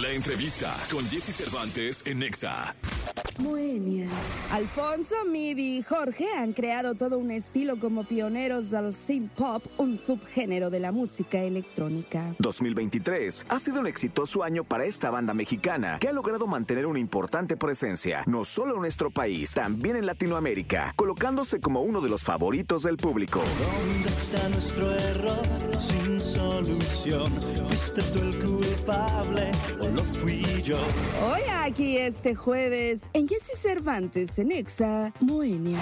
La 0.00 0.12
entrevista 0.12 0.76
con 0.92 1.04
Jesse 1.08 1.32
Cervantes 1.32 2.02
en 2.06 2.20
Nexa. 2.20 2.72
Moenia. 3.38 4.06
Alfonso, 4.50 5.14
Midi 5.30 5.78
y 5.78 5.82
Jorge 5.82 6.26
han 6.36 6.52
creado 6.52 6.94
todo 6.94 7.18
un 7.18 7.30
estilo 7.30 7.78
como 7.78 8.04
pioneros 8.04 8.70
del 8.70 8.94
synth 8.94 9.30
pop, 9.32 9.64
un 9.76 9.96
subgénero 9.96 10.70
de 10.70 10.80
la 10.80 10.90
música 10.90 11.38
electrónica. 11.38 12.34
2023 12.38 13.46
ha 13.48 13.58
sido 13.58 13.80
un 13.80 13.86
exitoso 13.86 14.42
año 14.42 14.64
para 14.64 14.84
esta 14.84 15.10
banda 15.10 15.34
mexicana 15.34 15.98
que 16.00 16.08
ha 16.08 16.12
logrado 16.12 16.46
mantener 16.46 16.86
una 16.86 16.98
importante 16.98 17.56
presencia, 17.56 18.24
no 18.26 18.44
solo 18.44 18.74
en 18.74 18.80
nuestro 18.80 19.10
país, 19.10 19.52
también 19.52 19.96
en 19.96 20.06
Latinoamérica, 20.06 20.92
colocándose 20.96 21.60
como 21.60 21.82
uno 21.82 22.00
de 22.00 22.08
los 22.08 22.24
favoritos 22.24 22.82
del 22.82 22.96
público. 22.96 23.40
¿Dónde 23.40 24.08
está 24.08 24.48
nuestro 24.48 24.90
error 24.92 25.46
sin 25.78 26.18
solución? 26.18 27.30
¿Fuiste 27.68 28.02
tú 28.02 28.18
el 28.20 28.38
culpable 28.44 29.50
o 29.80 29.88
lo 29.88 30.02
fui 30.02 30.42
yo? 30.62 30.78
Hoy 31.22 31.42
aquí 31.50 31.98
este 31.98 32.34
jueves 32.34 33.08
en 33.12 33.27
Jesse 33.28 33.58
Cervantes 33.60 34.38
en 34.38 34.52
Exa, 34.52 35.12
Moenia. 35.20 35.78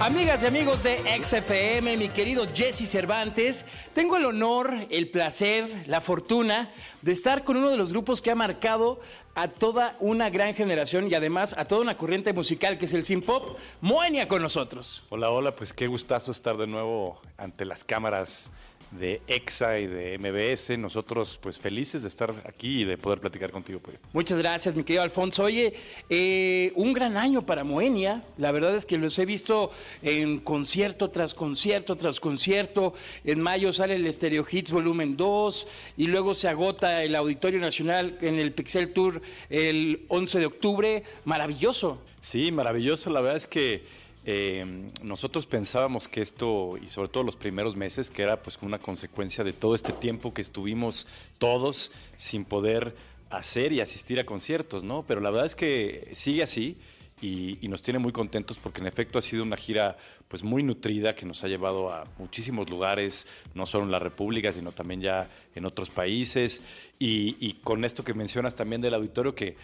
Amigas 0.00 0.42
y 0.42 0.46
amigos 0.46 0.82
de 0.82 0.98
XFM, 1.24 1.96
mi 1.96 2.08
querido 2.10 2.46
Jesse 2.52 2.86
Cervantes, 2.86 3.64
tengo 3.94 4.18
el 4.18 4.26
honor, 4.26 4.86
el 4.90 5.10
placer, 5.10 5.84
la 5.86 6.02
fortuna 6.02 6.70
de 7.02 7.12
estar 7.12 7.44
con 7.44 7.56
uno 7.56 7.70
de 7.70 7.76
los 7.76 7.92
grupos 7.92 8.20
que 8.22 8.30
ha 8.30 8.34
marcado 8.34 9.00
a 9.34 9.48
toda 9.48 9.94
una 10.00 10.30
gran 10.30 10.54
generación 10.54 11.08
y 11.10 11.14
además 11.14 11.54
a 11.56 11.64
toda 11.64 11.82
una 11.82 11.96
corriente 11.96 12.32
musical 12.32 12.78
que 12.78 12.86
es 12.86 12.94
el 12.94 13.04
synth 13.04 13.24
pop, 13.24 13.56
Moenia 13.80 14.26
con 14.26 14.42
nosotros. 14.42 15.04
Hola, 15.10 15.30
hola, 15.30 15.52
pues 15.52 15.72
qué 15.72 15.86
gustazo 15.86 16.32
estar 16.32 16.56
de 16.56 16.66
nuevo 16.66 17.20
ante 17.36 17.64
las 17.64 17.84
cámaras 17.84 18.50
de 18.90 19.20
EXA 19.26 19.78
y 19.78 19.86
de 19.86 20.18
MBS. 20.18 20.78
Nosotros 20.78 21.38
pues 21.42 21.58
felices 21.58 22.02
de 22.02 22.08
estar 22.08 22.32
aquí 22.46 22.82
y 22.82 22.84
de 22.84 22.96
poder 22.96 23.20
platicar 23.20 23.50
contigo. 23.50 23.80
Pues. 23.80 23.98
Muchas 24.12 24.38
gracias, 24.38 24.74
mi 24.74 24.82
querido 24.82 25.02
Alfonso. 25.02 25.44
Oye, 25.44 25.74
eh, 26.08 26.72
un 26.74 26.92
gran 26.92 27.16
año 27.16 27.42
para 27.44 27.64
Moenia. 27.64 28.22
La 28.36 28.52
verdad 28.52 28.74
es 28.74 28.86
que 28.86 28.98
los 28.98 29.18
he 29.18 29.26
visto 29.26 29.70
en 30.02 30.38
concierto 30.38 31.10
tras 31.10 31.34
concierto 31.34 31.96
tras 31.96 32.20
concierto. 32.20 32.94
En 33.24 33.40
mayo 33.40 33.72
sale 33.72 33.96
el 33.96 34.12
Stereo 34.12 34.44
Hits 34.50 34.72
Volumen 34.72 35.16
2 35.16 35.66
y 35.96 36.06
luego 36.06 36.34
se 36.34 36.48
agota 36.48 36.87
el 36.88 37.14
Auditorio 37.14 37.60
Nacional 37.60 38.18
en 38.20 38.38
el 38.38 38.52
Pixel 38.52 38.92
Tour 38.92 39.22
el 39.50 40.04
11 40.08 40.38
de 40.38 40.46
octubre. 40.46 41.02
Maravilloso. 41.24 42.02
Sí, 42.20 42.52
maravilloso. 42.52 43.10
La 43.10 43.20
verdad 43.20 43.36
es 43.36 43.46
que 43.46 43.84
eh, 44.24 44.90
nosotros 45.02 45.46
pensábamos 45.46 46.08
que 46.08 46.20
esto, 46.20 46.78
y 46.84 46.88
sobre 46.88 47.08
todo 47.08 47.22
los 47.22 47.36
primeros 47.36 47.76
meses, 47.76 48.10
que 48.10 48.22
era 48.22 48.42
pues 48.42 48.58
una 48.60 48.78
consecuencia 48.78 49.44
de 49.44 49.52
todo 49.52 49.74
este 49.74 49.92
tiempo 49.92 50.34
que 50.34 50.42
estuvimos 50.42 51.06
todos 51.38 51.92
sin 52.16 52.44
poder 52.44 52.94
hacer 53.30 53.72
y 53.72 53.80
asistir 53.80 54.18
a 54.20 54.26
conciertos, 54.26 54.84
¿no? 54.84 55.04
Pero 55.06 55.20
la 55.20 55.30
verdad 55.30 55.46
es 55.46 55.54
que 55.54 56.10
sigue 56.12 56.42
así 56.42 56.76
y, 57.20 57.68
nos 57.68 57.82
tiene 57.82 57.98
muy 57.98 58.12
contentos 58.12 58.56
porque 58.56 58.80
en 58.80 58.86
efecto 58.86 59.18
ha 59.18 59.22
sido 59.22 59.42
una 59.42 59.56
gira 59.56 59.96
pues 60.28 60.42
muy 60.42 60.62
nutrida 60.62 61.14
que 61.14 61.26
nos 61.26 61.44
ha 61.44 61.48
llevado 61.48 61.92
a 61.92 62.04
muchísimos 62.18 62.70
lugares, 62.70 63.26
no 63.54 63.66
solo 63.66 63.84
en 63.84 63.90
la 63.90 63.98
República, 63.98 64.52
sino 64.52 64.72
también 64.72 65.00
ya 65.00 65.28
en 65.54 65.64
otros 65.64 65.90
países. 65.90 66.62
Y, 66.98 67.36
y 67.40 67.54
con 67.62 67.84
esto 67.84 68.04
que 68.04 68.14
mencionas 68.14 68.54
también 68.54 68.80
del 68.80 68.94
auditorio, 68.94 69.34
que 69.34 69.56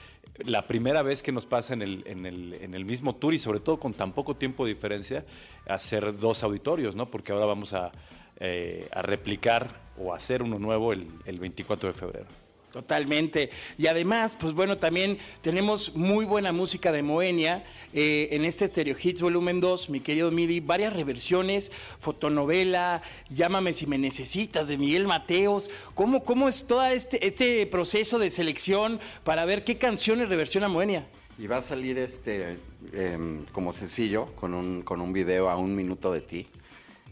la 0.44 0.62
primera 0.62 1.02
vez 1.02 1.22
que 1.22 1.32
nos 1.32 1.46
pasa 1.46 1.74
en 1.74 1.82
el, 1.82 2.02
en, 2.06 2.26
el, 2.26 2.54
en 2.54 2.74
el 2.74 2.84
mismo 2.84 3.14
tour 3.14 3.34
y 3.34 3.38
sobre 3.38 3.60
todo 3.60 3.78
con 3.78 3.94
tan 3.94 4.12
poco 4.12 4.36
tiempo 4.36 4.64
de 4.64 4.74
diferencia, 4.74 5.24
hacer 5.68 6.18
dos 6.18 6.42
auditorios, 6.42 6.96
¿no? 6.96 7.06
Porque 7.06 7.32
ahora 7.32 7.46
vamos 7.46 7.72
a, 7.72 7.92
eh, 8.40 8.88
a 8.92 9.02
replicar 9.02 9.82
o 9.96 10.12
hacer 10.12 10.42
uno 10.42 10.58
nuevo 10.58 10.92
el, 10.92 11.08
el 11.24 11.38
24 11.38 11.88
de 11.88 11.94
febrero. 11.94 12.43
Totalmente. 12.74 13.50
Y 13.78 13.86
además, 13.86 14.34
pues 14.34 14.52
bueno, 14.52 14.78
también 14.78 15.16
tenemos 15.42 15.94
muy 15.94 16.24
buena 16.24 16.50
música 16.50 16.90
de 16.90 17.04
Moenia 17.04 17.62
eh, 17.92 18.30
en 18.32 18.44
este 18.44 18.66
Stereo 18.66 18.96
Hits 19.00 19.22
Volumen 19.22 19.60
2, 19.60 19.90
mi 19.90 20.00
querido 20.00 20.32
Midi, 20.32 20.58
varias 20.58 20.92
reversiones, 20.92 21.70
fotonovela, 22.00 23.00
Llámame 23.30 23.72
si 23.74 23.86
me 23.86 23.96
necesitas, 23.96 24.66
de 24.66 24.76
Miguel 24.76 25.06
Mateos. 25.06 25.70
¿Cómo, 25.94 26.24
cómo 26.24 26.48
es 26.48 26.66
todo 26.66 26.84
este, 26.86 27.24
este 27.24 27.64
proceso 27.68 28.18
de 28.18 28.28
selección 28.28 28.98
para 29.22 29.44
ver 29.44 29.62
qué 29.62 29.78
canciones 29.78 30.28
reversiona 30.28 30.66
Moenia? 30.66 31.06
Y 31.38 31.46
va 31.46 31.58
a 31.58 31.62
salir 31.62 31.96
este 31.96 32.58
eh, 32.92 33.44
como 33.52 33.72
sencillo, 33.72 34.34
con 34.34 34.52
un, 34.52 34.82
con 34.82 35.00
un 35.00 35.12
video 35.12 35.48
a 35.48 35.56
un 35.56 35.76
minuto 35.76 36.12
de 36.12 36.22
ti. 36.22 36.48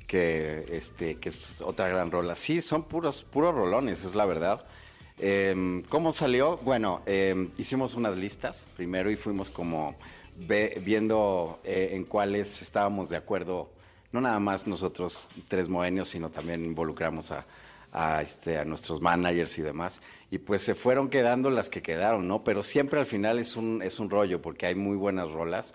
Que, 0.08 0.66
este, 0.72 1.14
que 1.14 1.28
es 1.28 1.62
otra 1.62 1.88
gran 1.88 2.10
rola. 2.10 2.34
Sí, 2.34 2.60
son 2.60 2.82
puros, 2.82 3.22
puros 3.22 3.54
rolones, 3.54 4.04
es 4.04 4.16
la 4.16 4.26
verdad. 4.26 4.66
Eh, 5.18 5.82
¿Cómo 5.88 6.12
salió? 6.12 6.56
Bueno, 6.58 7.02
eh, 7.06 7.48
hicimos 7.58 7.94
unas 7.94 8.16
listas 8.16 8.66
primero 8.76 9.10
y 9.10 9.16
fuimos 9.16 9.50
como 9.50 9.94
ve, 10.36 10.80
viendo 10.84 11.60
eh, 11.64 11.90
en 11.92 12.04
cuáles 12.04 12.62
estábamos 12.62 13.10
de 13.10 13.16
acuerdo, 13.16 13.70
no 14.10 14.20
nada 14.20 14.40
más 14.40 14.66
nosotros 14.66 15.28
tres 15.48 15.68
moenios, 15.68 16.08
sino 16.08 16.30
también 16.30 16.64
involucramos 16.64 17.32
este, 18.20 18.58
a 18.58 18.64
nuestros 18.64 19.00
managers 19.00 19.58
y 19.58 19.62
demás. 19.62 20.02
Y 20.30 20.38
pues 20.38 20.62
se 20.62 20.74
fueron 20.74 21.08
quedando 21.08 21.50
las 21.50 21.68
que 21.68 21.82
quedaron, 21.82 22.26
¿no? 22.26 22.42
Pero 22.44 22.62
siempre 22.62 23.00
al 23.00 23.06
final 23.06 23.38
es 23.38 23.56
un, 23.56 23.82
es 23.82 24.00
un 24.00 24.10
rollo 24.10 24.40
porque 24.42 24.66
hay 24.66 24.74
muy 24.74 24.96
buenas 24.96 25.30
rolas 25.30 25.74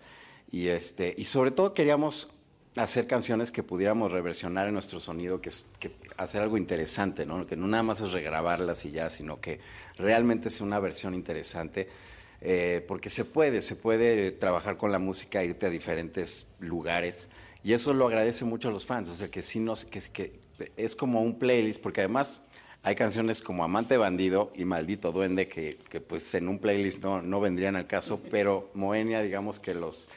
y, 0.52 0.68
este, 0.68 1.14
y 1.18 1.26
sobre 1.26 1.52
todo 1.52 1.74
queríamos 1.74 2.34
hacer 2.76 3.08
canciones 3.08 3.52
que 3.52 3.64
pudiéramos 3.64 4.12
reversionar 4.12 4.68
en 4.68 4.74
nuestro 4.74 5.00
sonido, 5.00 5.42
que, 5.42 5.52
que 5.80 5.90
hacer 6.18 6.42
algo 6.42 6.58
interesante, 6.58 7.26
¿no? 7.26 7.46
Que 7.46 7.56
no 7.56 7.68
nada 7.68 7.84
más 7.84 8.02
es 8.02 8.12
regrabarlas 8.12 8.84
y 8.86 8.92
ya, 8.92 9.10
sino 9.10 9.40
que 9.40 9.60
realmente 9.98 10.50
sea 10.50 10.66
una 10.66 10.80
versión 10.80 11.14
interesante, 11.14 11.88
eh, 12.42 12.84
porque 12.88 13.10
se 13.10 13.26
puede, 13.26 13.62
se 13.62 13.76
puede 13.76 14.32
trabajar 14.32 14.78
con 14.78 14.92
la 14.92 15.00
música, 15.00 15.44
irte 15.44 15.68
a 15.68 15.70
diferentes 15.70 16.48
lugares, 16.60 17.30
y 17.64 17.74
eso 17.74 17.94
lo 17.94 18.08
agradece 18.08 18.46
mucho 18.46 18.70
a 18.70 18.72
los 18.72 18.86
fans, 18.86 19.10
o 19.10 19.16
sea, 19.16 19.30
que 19.30 19.42
sí 19.42 19.60
nos, 19.60 19.86
que, 19.86 20.40
es 20.76 20.96
como 20.96 21.22
un 21.22 21.40
playlist, 21.40 21.82
porque 21.82 22.02
además 22.02 22.42
hay 22.84 22.96
canciones 22.96 23.42
como 23.42 23.64
Amante 23.64 23.98
Bandido 23.98 24.52
y 24.56 24.66
Maldito 24.66 25.12
Duende, 25.12 25.48
que, 25.48 25.78
que 25.90 26.00
pues 26.02 26.34
en 26.36 26.48
un 26.48 26.60
playlist 26.60 27.04
no, 27.04 27.22
no 27.22 27.40
vendrían 27.40 27.76
al 27.76 27.88
caso, 27.88 28.22
pero 28.30 28.72
Moenia, 28.74 29.22
digamos 29.22 29.60
que 29.60 29.74
los 29.74 30.08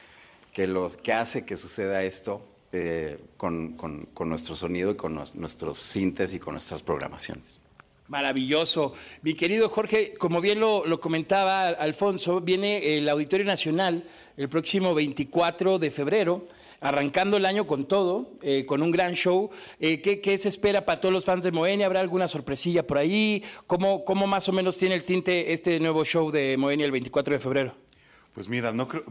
que, 0.53 0.67
los, 0.67 0.97
que 0.97 1.13
hace 1.13 1.45
que 1.45 1.57
suceda 1.57 2.03
esto 2.03 2.45
eh, 2.73 3.19
con, 3.37 3.73
con, 3.73 4.07
con, 4.13 4.29
nuestro 4.29 4.55
sonido 4.55 4.91
y 4.91 4.95
con 4.95 5.13
nuestros 5.13 5.77
sintes 5.77 6.33
y 6.33 6.39
con 6.39 6.53
nuestras 6.53 6.83
programaciones. 6.83 7.59
Maravilloso. 8.11 8.91
Mi 9.21 9.33
querido 9.33 9.69
Jorge, 9.69 10.13
como 10.15 10.41
bien 10.41 10.59
lo, 10.59 10.85
lo, 10.85 10.99
comentaba 10.99 11.69
Alfonso, 11.69 12.41
viene 12.41 12.97
el 12.97 13.07
Auditorio 13.07 13.45
Nacional 13.45 14.03
el 14.35 14.49
próximo 14.49 14.93
24 14.93 15.79
de 15.79 15.91
febrero, 15.91 16.45
arrancando 16.81 17.37
el 17.37 17.45
año 17.45 17.65
con 17.65 17.85
todo, 17.85 18.31
eh, 18.41 18.65
con 18.65 18.81
un 18.81 18.91
gran 18.91 19.13
show. 19.13 19.49
Eh, 19.79 20.01
¿qué, 20.01 20.19
¿qué, 20.19 20.37
se 20.37 20.49
espera 20.49 20.83
para 20.83 20.99
todos 20.99 21.13
los 21.13 21.23
fans 21.23 21.45
de 21.45 21.53
Moenia? 21.53 21.85
¿Habrá 21.85 22.01
alguna 22.01 22.27
sorpresilla 22.27 22.85
por 22.85 22.97
ahí? 22.97 23.43
¿Cómo, 23.65 24.03
¿Cómo 24.03 24.27
más 24.27 24.49
o 24.49 24.51
menos 24.51 24.77
tiene 24.77 24.95
el 24.95 25.03
tinte 25.03 25.53
este 25.53 25.79
nuevo 25.79 26.03
show 26.03 26.31
de 26.31 26.57
Moenia 26.57 26.85
el 26.85 26.91
24 26.91 27.33
de 27.33 27.39
febrero? 27.39 27.75
Pues 28.33 28.47
mira, 28.47 28.71
no 28.71 28.87
creo, 28.87 29.03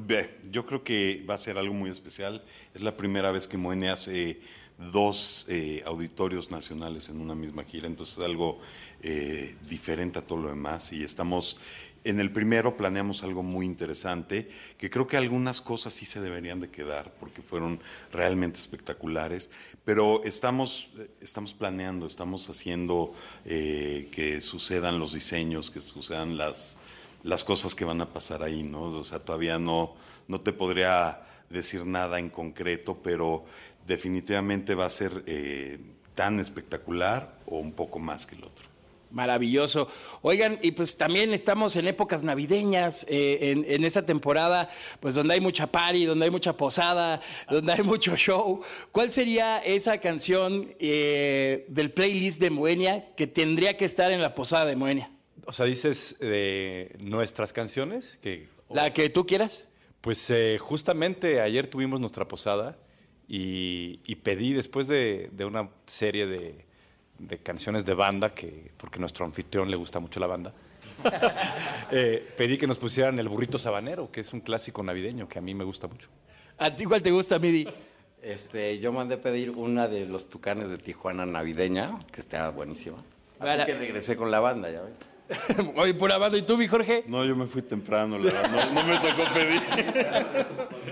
yo 0.51 0.65
creo 0.65 0.83
que 0.83 1.23
va 1.29 1.35
a 1.35 1.39
ser 1.39 1.59
algo 1.59 1.75
muy 1.75 1.91
especial. 1.91 2.43
Es 2.75 2.81
la 2.81 2.97
primera 2.97 3.31
vez 3.31 3.47
que 3.47 3.59
Moenia 3.59 3.93
hace 3.93 4.41
dos 4.79 5.45
eh, 5.49 5.83
auditorios 5.85 6.51
nacionales 6.51 7.11
en 7.11 7.21
una 7.21 7.35
misma 7.35 7.65
gira, 7.65 7.87
entonces 7.87 8.17
es 8.17 8.25
algo 8.25 8.61
eh, 9.03 9.55
diferente 9.69 10.19
a 10.19 10.27
todo 10.27 10.39
lo 10.39 10.49
demás. 10.49 10.91
Y 10.95 11.05
estamos, 11.05 11.59
en 12.03 12.19
el 12.19 12.33
primero 12.33 12.79
planeamos 12.79 13.23
algo 13.23 13.43
muy 13.43 13.67
interesante, 13.67 14.49
que 14.79 14.89
creo 14.89 15.07
que 15.07 15.19
algunas 15.19 15.61
cosas 15.61 15.93
sí 15.93 16.07
se 16.07 16.23
deberían 16.23 16.61
de 16.61 16.71
quedar, 16.71 17.13
porque 17.21 17.43
fueron 17.43 17.79
realmente 18.11 18.59
espectaculares, 18.59 19.51
pero 19.85 20.25
estamos, 20.25 20.93
estamos 21.21 21.53
planeando, 21.53 22.07
estamos 22.07 22.49
haciendo 22.49 23.13
eh, 23.45 24.09
que 24.13 24.41
sucedan 24.41 24.99
los 24.99 25.13
diseños, 25.13 25.71
que 25.71 25.81
sucedan 25.81 26.39
las 26.39 26.79
las 27.23 27.45
cosas 27.45 27.75
que 27.75 27.85
van 27.85 28.01
a 28.01 28.13
pasar 28.13 28.43
ahí, 28.43 28.63
¿no? 28.63 28.83
O 28.83 29.05
sea, 29.05 29.19
todavía 29.19 29.59
no, 29.59 29.95
no 30.29 30.41
te 30.41 30.53
podría 30.53 31.23
decir 31.49 31.85
nada 31.85 32.19
en 32.19 32.31
concreto, 32.31 32.99
pero 33.03 33.45
definitivamente 33.87 34.75
va 34.75 34.87
a 34.87 34.91
ser 34.91 35.25
eh, 35.27 35.79
tan 36.15 36.41
espectacular 36.41 37.39
o 37.47 37.59
un 37.59 37.73
poco 37.73 37.99
más 37.99 38.27
que 38.27 38.37
el 38.37 38.45
otro. 38.45 38.71
Maravilloso. 39.11 39.89
Oigan, 40.23 40.61
y 40.63 40.71
pues 40.71 40.97
también 40.97 41.35
estamos 41.35 41.75
en 41.75 41.89
épocas 41.89 42.23
navideñas, 42.23 43.05
eh, 43.09 43.51
en, 43.51 43.65
en, 43.69 43.85
esta 43.85 44.07
temporada, 44.07 44.69
pues 45.01 45.17
donde 45.17 45.35
hay 45.35 45.41
mucha 45.41 45.67
party, 45.67 46.05
donde 46.05 46.27
hay 46.27 46.31
mucha 46.31 46.57
posada, 46.57 47.21
donde 47.51 47.73
hay 47.73 47.83
mucho 47.83 48.15
show. 48.15 48.63
¿Cuál 48.93 49.11
sería 49.11 49.59
esa 49.59 49.99
canción 49.99 50.73
eh, 50.79 51.65
del 51.69 51.91
playlist 51.91 52.41
de 52.41 52.51
Moenia 52.51 53.13
que 53.17 53.27
tendría 53.27 53.77
que 53.77 53.85
estar 53.85 54.13
en 54.13 54.23
la 54.23 54.33
posada 54.37 54.67
de 54.67 54.77
Moenia? 54.77 55.11
O 55.47 55.53
sea, 55.53 55.67
dices 55.67 56.17
de 56.21 56.97
nuestras 57.01 57.53
canciones. 57.53 58.19
Que, 58.23 58.49
La 58.69 58.93
que 58.93 59.09
tú 59.11 59.27
quieras. 59.27 59.69
Pues 60.01 60.31
eh, 60.31 60.57
justamente 60.59 61.41
ayer 61.41 61.67
tuvimos 61.67 62.01
nuestra 62.01 62.27
posada 62.27 62.79
y, 63.29 64.01
y 64.07 64.17
pedí 64.17 64.53
después 64.55 64.89
de, 64.89 65.29
de 65.33 65.45
una 65.45 65.69
serie 65.87 66.27
de, 66.27 66.65
de 67.19 67.39
canciones 67.39 67.85
de 67.85 67.95
banda, 67.95 68.31
que, 68.31 68.71
porque 68.77 68.97
a 68.99 69.01
nuestro 69.01 69.27
anfitrión 69.27 69.71
le 69.71 69.77
gusta 69.77 70.01
mucho 70.01 70.19
la 70.21 70.27
banda, 70.27 70.55
eh, 71.91 72.27
pedí 72.37 72.57
que 72.59 72.67
nos 72.67 72.79
pusieran 72.79 73.19
el 73.19 73.29
burrito 73.29 73.59
sabanero, 73.59 74.11
que 74.11 74.21
es 74.21 74.33
un 74.33 74.41
clásico 74.41 74.83
navideño 74.83 75.29
que 75.29 75.39
a 75.39 75.43
mí 75.43 75.55
me 75.55 75.65
gusta 75.65 75.87
mucho. 75.87 76.09
¿A 76.59 76.75
ti 76.75 76.85
cuál 76.85 77.03
te 77.03 77.11
gusta, 77.11 77.39
Midi? 77.39 77.67
Este, 78.23 78.79
yo 78.81 78.93
mandé 78.93 79.17
pedir 79.17 79.51
una 79.51 79.89
de 79.89 80.07
los 80.07 80.29
tucanes 80.29 80.69
de 80.69 80.79
Tijuana 80.79 81.25
navideña, 81.25 81.99
que 82.13 82.21
está 82.21 82.51
buenísima. 82.51 82.99
Así 82.99 83.39
Para- 83.39 83.67
que 83.67 83.75
regresé 83.75 84.17
con 84.17 84.31
la 84.31 84.41
banda, 84.41 84.71
ya 84.71 84.83
ven. 84.83 84.93
Oye, 85.77 85.95
pura 85.95 86.19
banda. 86.19 86.37
¿Y 86.39 86.43
tú, 86.43 86.57
mi 86.57 86.67
Jorge? 86.67 87.05
No, 87.07 87.25
yo 87.25 87.37
me 87.37 87.47
fui 87.47 87.63
temprano, 87.63 88.19
la 88.19 88.25
verdad. 88.33 88.71
No, 88.73 88.83
no 88.83 88.89
me 88.89 88.97
tocó 88.97 89.23
pedir. 89.35 89.63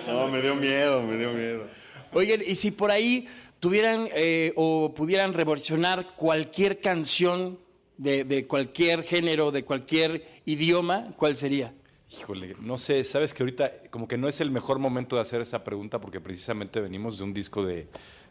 No, 0.07 0.29
me 0.29 0.41
dio 0.41 0.55
miedo, 0.55 1.03
me 1.03 1.17
dio 1.17 1.33
miedo. 1.33 1.67
Oigan, 2.13 2.41
y 2.47 2.55
si 2.55 2.71
por 2.71 2.91
ahí 2.91 3.27
tuvieran 3.61 4.09
eh, 4.15 4.53
o 4.57 4.95
pudieran 4.95 5.33
reversionar 5.33 6.15
cualquier 6.17 6.81
canción 6.81 7.59
de, 7.97 8.25
de 8.25 8.47
cualquier 8.47 9.03
género, 9.03 9.51
de 9.51 9.65
cualquier 9.65 10.25
idioma, 10.47 11.13
¿cuál 11.17 11.37
sería? 11.37 11.75
Híjole, 12.11 12.57
no 12.61 12.79
sé, 12.79 13.05
sabes 13.05 13.35
que 13.35 13.43
ahorita 13.43 13.71
como 13.91 14.09
que 14.09 14.17
no 14.17 14.29
es 14.29 14.41
el 14.41 14.51
mejor 14.51 14.79
momento 14.79 15.17
de 15.17 15.23
hacer 15.23 15.43
esa 15.43 15.63
pregunta 15.65 16.01
porque 16.01 16.21
precisamente 16.21 16.81
venimos 16.81 17.19
de 17.19 17.25
un 17.25 17.35
disco 17.35 17.65
de, 17.67 17.87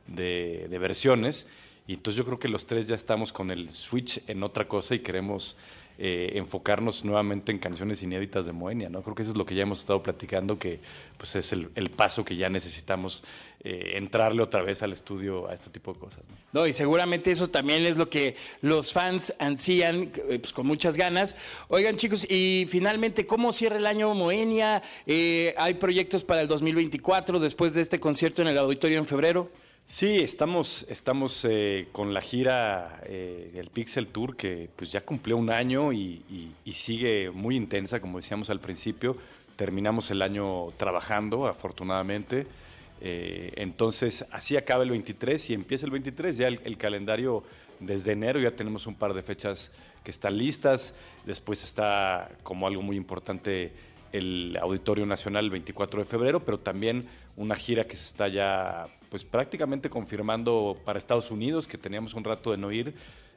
de- 0.07 0.65
de 0.68 0.80
versiones 0.80 1.45
y 1.86 1.94
entonces 1.94 2.18
yo 2.18 2.25
creo 2.25 2.39
que 2.39 2.48
los 2.50 2.65
tres 2.65 2.88
ya 2.88 2.95
estamos 2.95 3.31
con 3.31 3.51
el 3.51 3.69
switch 3.69 4.21
en 4.27 4.42
otra 4.42 4.68
cosa 4.68 4.95
y 4.95 5.00
queremos 5.00 5.57
eh, 5.98 6.34
enfocarnos 6.36 7.04
nuevamente 7.04 7.52
en 7.52 7.60
canciones 7.60 8.04
inéditas 8.04 8.46
de 8.46 8.52
Moenia, 8.52 8.90
¿no? 8.90 9.02
Creo 9.02 9.16
que 9.16 9.24
eso 9.24 9.32
es 9.32 9.38
lo 9.38 9.46
que 9.46 9.56
ya 9.56 9.64
hemos 9.64 9.80
estado 9.80 10.04
platicando, 10.04 10.60
que 10.60 10.80
pues 11.18 11.36
es 11.36 11.54
el, 11.54 11.70
el 11.76 11.90
paso 11.90 12.24
que 12.24 12.36
ya 12.36 12.50
necesitamos 12.50 13.24
eh, 13.64 13.98
entrarle 13.98 14.44
otra 14.44 14.62
vez 14.62 14.84
al 14.84 14.94
estudio 14.94 15.50
a 15.50 15.54
este 15.56 15.72
tipo 15.72 15.92
de 15.92 16.00
cosas. 16.00 16.24
¿no? 16.54 16.68
Y 16.68 16.74
seguramente 16.74 17.32
eso 17.32 17.48
también 17.48 17.88
es 17.88 17.98
lo 17.98 18.08
que 18.08 18.36
los 18.62 18.94
fans 18.94 19.34
ansían 19.40 20.12
eh, 20.30 20.38
pues, 20.40 20.54
con 20.54 20.68
muchas 20.68 20.96
ganas. 20.96 21.36
Oigan, 21.68 21.96
chicos, 21.96 22.26
y 22.30 22.68
finalmente, 22.70 23.26
¿cómo 23.26 23.52
cierra 23.52 23.78
el 23.78 23.88
año 23.88 24.14
Moenia? 24.14 24.84
Eh, 25.08 25.56
¿Hay 25.58 25.74
proyectos 25.74 26.24
para 26.24 26.44
el 26.44 26.48
2024 26.48 27.40
después 27.40 27.74
de 27.74 27.82
este 27.82 28.00
concierto 28.00 28.44
en 28.44 28.50
el 28.50 28.60
auditorio 28.60 29.00
en 29.00 29.08
febrero? 29.08 29.50
Sí, 29.89 30.19
estamos, 30.19 30.86
estamos 30.89 31.45
eh, 31.50 31.88
con 31.94 32.13
la 32.13 32.19
gira, 32.19 33.00
eh, 33.06 33.54
el 33.56 33.69
Pixel 33.69 34.07
Tour, 34.07 34.36
que 34.36 34.69
pues 34.75 34.92
ya 34.92 35.00
cumplió 35.00 35.38
un 35.38 35.50
año 35.50 35.94
y 35.94 36.51
sigue 36.74 37.31
muy 37.31 37.56
intensa, 37.56 38.01
como 38.01 38.18
decíamos 38.18 38.50
al 38.50 38.60
principio. 38.60 39.16
Terminamos 39.56 40.12
el 40.12 40.22
año 40.22 40.72
trabajando, 40.75 41.48
afortunadamente. 41.48 42.45
Eh, 43.00 43.54
entonces, 43.56 44.25
así 44.31 44.57
acaba 44.57 44.84
el 44.84 44.89
23 44.89 45.51
y 45.51 45.54
empieza 45.54 45.86
el 45.86 45.94
23. 45.94 46.36
Ya 46.36 46.50
el, 46.50 46.60
el 46.66 46.78
calendario 46.78 47.45
desde 47.80 48.12
enero 48.12 48.42
ya 48.42 48.51
tenemos 48.51 48.88
un 48.88 48.95
par 48.95 49.13
de 49.13 49.22
fechas 49.22 49.72
que 50.04 50.12
están 50.12 50.38
listas. 50.38 50.95
Después 51.25 51.63
está 51.63 52.30
como 52.44 52.68
algo 52.68 52.81
muy 52.81 52.98
importante 52.98 53.72
el 54.12 54.57
Auditorio 54.62 55.06
Nacional 55.06 55.45
el 55.45 55.51
24 55.51 56.00
de 56.01 56.06
febrero, 56.06 56.39
pero 56.39 56.59
también 56.59 57.07
una 57.36 57.56
gira 57.56 57.86
que 57.86 57.95
se 57.95 58.06
está 58.06 58.27
ya 58.27 58.86
pues 59.09 59.24
prácticamente 59.24 59.89
confirmando 59.89 60.77
para 60.86 61.00
Estados 61.00 61.31
Unidos, 61.31 61.68
que 61.68 61.77
teníamos 61.77 62.13
un 62.13 62.24
rato 62.24 62.51
de 62.51 62.57
no 62.57 62.71
ir. 62.71 62.94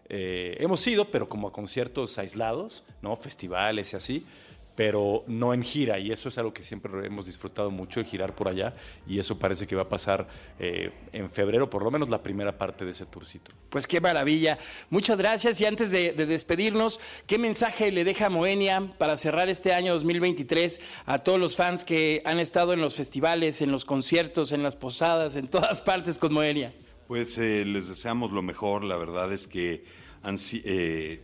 Eh, 0.09 0.57
hemos 0.59 0.85
ido, 0.87 1.05
pero 1.07 1.29
como 1.29 1.49
a 1.49 1.53
conciertos 1.53 2.19
aislados, 2.19 2.83
¿no? 3.03 3.15
Festivales 3.17 3.93
y 3.93 3.97
así, 3.97 4.27
pero 4.75 5.25
no 5.27 5.53
en 5.53 5.63
gira, 5.63 5.99
y 5.99 6.11
eso 6.11 6.29
es 6.29 6.39
algo 6.39 6.53
que 6.53 6.63
siempre 6.63 7.07
hemos 7.07 7.27
disfrutado 7.27 7.71
mucho, 7.71 8.01
el 8.01 8.07
girar 8.07 8.35
por 8.35 8.49
allá, 8.49 8.75
y 9.07 9.19
eso 9.19 9.39
parece 9.39 9.67
que 9.67 9.77
va 9.77 9.83
a 9.83 9.89
pasar 9.89 10.29
eh, 10.59 10.91
en 11.13 11.31
febrero, 11.31 11.69
por 11.69 11.83
lo 11.83 11.91
menos 11.91 12.09
la 12.09 12.23
primera 12.23 12.57
parte 12.57 12.85
de 12.85 12.93
ese 12.93 13.07
tourcito. 13.07 13.53
Pues 13.69 13.87
qué 13.87 14.01
maravilla. 14.01 14.59
Muchas 14.89 15.19
gracias. 15.19 15.61
Y 15.61 15.67
antes 15.67 15.91
de, 15.91 16.13
de 16.13 16.27
despedirnos, 16.27 16.99
¿qué 17.27 17.39
mensaje 17.39 17.91
le 17.93 18.05
deja 18.05 18.31
Moenia 18.31 18.81
para 18.99 19.17
cerrar 19.17 19.49
este 19.49 19.75
año 19.75 19.93
2023 19.95 20.81
a 21.07 21.19
todos 21.19 21.39
los 21.39 21.57
fans 21.57 21.85
que 21.85 22.23
han 22.25 22.41
estado 22.41 22.73
en 22.73 22.81
los 22.81 22.95
festivales, 22.95 23.61
en 23.63 23.73
los 23.73 23.85
conciertos, 23.85 24.53
en 24.53 24.63
las 24.63 24.77
posadas, 24.77 25.37
en 25.37 25.49
todas 25.49 25.81
partes 25.83 26.19
con 26.19 26.33
Moenia? 26.33 26.73
Pues 27.07 27.39
eh, 27.39 27.65
les 27.65 27.89
deseamos 27.89 28.31
lo 28.33 28.43
mejor. 28.43 28.85
La 28.85 28.97
verdad 28.97 29.33
es 29.33 29.47
que 29.47 29.85
han 30.23 30.37
eh, 30.65 31.21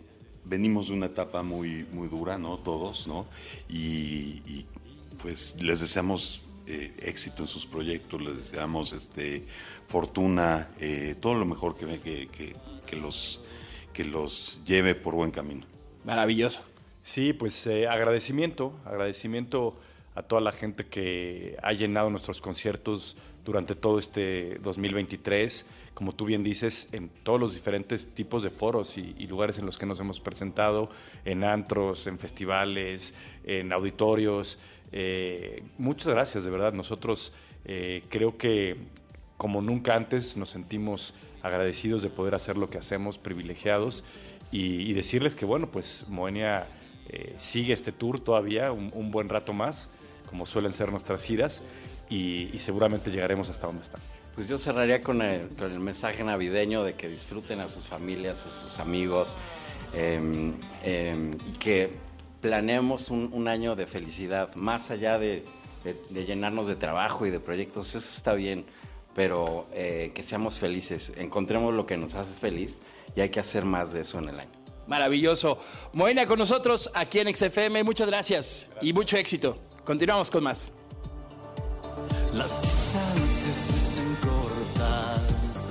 venimos 0.48 0.88
de 0.88 0.94
una 0.94 1.06
etapa 1.06 1.42
muy, 1.42 1.86
muy 1.92 2.08
dura, 2.08 2.38
¿no? 2.38 2.56
Todos, 2.58 3.06
¿no? 3.06 3.26
Y, 3.68 4.42
y, 4.46 4.66
pues 5.22 5.60
les 5.62 5.80
deseamos 5.80 6.44
eh, 6.66 6.92
éxito 7.02 7.42
en 7.42 7.48
sus 7.48 7.66
proyectos, 7.66 8.20
les 8.20 8.36
deseamos 8.36 8.92
este, 8.92 9.44
fortuna, 9.88 10.68
eh, 10.80 11.14
todo 11.20 11.34
lo 11.34 11.44
mejor 11.44 11.76
que, 11.76 11.98
que, 12.00 12.28
que- 12.28 12.54
que 12.86 12.94
los, 12.96 13.40
que 13.92 14.04
los 14.04 14.60
lleve 14.64 14.94
por 14.94 15.14
buen 15.16 15.32
camino. 15.32 15.66
Maravilloso. 16.04 16.60
Sí, 17.02 17.32
pues 17.32 17.66
eh, 17.66 17.88
agradecimiento, 17.88 18.72
agradecimiento 18.84 19.76
a 20.14 20.22
toda 20.22 20.40
la 20.40 20.52
gente 20.52 20.86
que 20.86 21.56
ha 21.62 21.72
llenado 21.72 22.10
nuestros 22.10 22.40
conciertos 22.40 23.16
durante 23.46 23.74
todo 23.74 23.98
este 23.98 24.58
2023, 24.58 25.64
como 25.94 26.14
tú 26.14 26.26
bien 26.26 26.44
dices, 26.44 26.88
en 26.92 27.08
todos 27.22 27.40
los 27.40 27.54
diferentes 27.54 28.12
tipos 28.12 28.42
de 28.42 28.50
foros 28.50 28.98
y, 28.98 29.14
y 29.16 29.26
lugares 29.28 29.58
en 29.58 29.64
los 29.64 29.78
que 29.78 29.86
nos 29.86 29.98
hemos 30.00 30.20
presentado, 30.20 30.90
en 31.24 31.44
antros, 31.44 32.06
en 32.06 32.18
festivales, 32.18 33.14
en 33.44 33.72
auditorios. 33.72 34.58
Eh, 34.92 35.62
muchas 35.78 36.08
gracias, 36.08 36.44
de 36.44 36.50
verdad. 36.50 36.72
Nosotros 36.72 37.32
eh, 37.64 38.02
creo 38.08 38.36
que 38.36 38.76
como 39.36 39.62
nunca 39.62 39.94
antes 39.94 40.36
nos 40.36 40.50
sentimos 40.50 41.14
agradecidos 41.42 42.02
de 42.02 42.10
poder 42.10 42.34
hacer 42.34 42.56
lo 42.56 42.68
que 42.68 42.78
hacemos, 42.78 43.18
privilegiados, 43.18 44.04
y, 44.52 44.92
decirles 44.92 45.34
que, 45.34 45.44
bueno, 45.44 45.70
pues 45.70 46.06
Moenia 46.08 46.68
eh, 47.08 47.34
sigue 47.36 47.72
este 47.72 47.92
tour 47.92 48.20
todavía 48.20 48.70
un, 48.72 48.90
un 48.94 49.10
buen 49.10 49.28
rato 49.28 49.52
más, 49.52 49.90
como 50.30 50.46
suelen 50.46 50.72
ser 50.72 50.90
nuestras 50.90 51.24
giras, 51.24 51.62
y, 52.08 52.50
y 52.54 52.58
seguramente 52.58 53.10
llegaremos 53.10 53.48
hasta 53.48 53.66
donde 53.66 53.82
están. 53.82 54.00
Pues 54.34 54.48
yo 54.48 54.58
cerraría 54.58 55.02
con 55.02 55.22
el, 55.22 55.48
con 55.50 55.72
el 55.72 55.80
mensaje 55.80 56.22
navideño 56.22 56.84
de 56.84 56.94
que 56.94 57.08
disfruten 57.08 57.60
a 57.60 57.68
sus 57.68 57.84
familias, 57.84 58.46
a 58.46 58.50
sus 58.50 58.78
amigos, 58.78 59.36
eh, 59.94 60.52
eh, 60.84 61.30
y 61.48 61.52
que 61.58 61.90
planeemos 62.40 63.10
un, 63.10 63.30
un 63.32 63.48
año 63.48 63.74
de 63.76 63.86
felicidad, 63.86 64.54
más 64.54 64.90
allá 64.90 65.18
de, 65.18 65.42
de- 65.84 65.96
de 66.10 66.24
llenarnos 66.26 66.66
de 66.66 66.76
trabajo 66.76 67.26
y 67.26 67.30
de 67.30 67.40
proyectos, 67.40 67.94
eso 67.94 68.10
está 68.14 68.34
bien, 68.34 68.66
pero 69.14 69.66
eh, 69.72 70.12
que 70.14 70.22
seamos 70.22 70.58
felices, 70.58 71.14
encontremos 71.16 71.72
lo 71.72 71.86
que 71.86 71.96
nos 71.96 72.14
hace 72.14 72.34
feliz 72.34 72.82
y 73.14 73.22
hay 73.22 73.30
que 73.30 73.40
hacer 73.40 73.64
más 73.64 73.94
de 73.94 74.02
eso 74.02 74.18
en 74.18 74.28
el 74.28 74.40
año. 74.40 74.50
Maravilloso. 74.86 75.58
Moenia 75.94 76.26
con 76.26 76.38
nosotros 76.38 76.90
aquí 76.94 77.18
en 77.20 77.34
XFM. 77.34 77.82
Muchas 77.82 78.06
gracias 78.08 78.70
y 78.82 78.92
mucho 78.92 79.16
éxito. 79.16 79.58
Continuamos 79.84 80.30
con 80.30 80.44
más. 80.44 80.72
Las 82.36 82.60
distancias 82.60 83.56
se 83.56 83.72
hacen 83.76 84.16
cortas, 84.20 85.70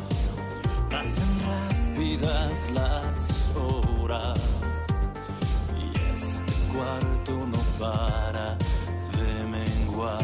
pasan 0.89 1.33
rápidas 1.45 2.71
las 2.73 3.51
horas 3.55 4.39
y 5.77 5.99
este 6.11 6.53
cuarto 6.73 7.33
no 7.45 7.61
para 7.79 8.57
de 9.15 9.45
menguar. 9.45 10.23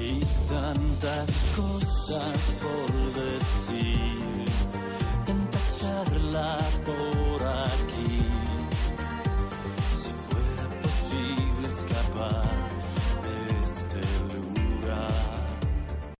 Y 0.00 0.18
tantas 0.48 1.30
cosas 1.54 2.54
por 2.60 3.11